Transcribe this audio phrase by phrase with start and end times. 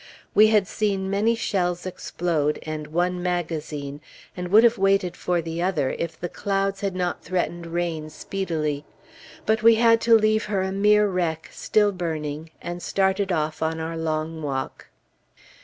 [0.33, 4.01] We had seen many shells explode, and one magazine,
[4.35, 8.83] and would have waited for the other, if the clouds had not threatened rain speedily.
[9.45, 13.79] But we had to leave her a mere wreck, still burning, and started off on
[13.79, 14.87] our long walk.